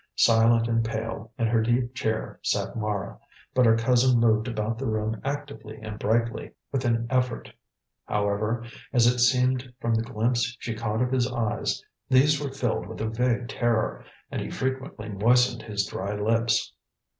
[0.17, 3.19] Silent and pale, in her deep chair sat Mara,
[3.53, 7.51] but her cousin moved about the room actively and brightly: with an effort,
[8.07, 11.83] however, as it seemed from the glimpse she caught of his eyes.
[12.09, 16.73] These were filled with a vague terror, and he frequently moistened his dry lips.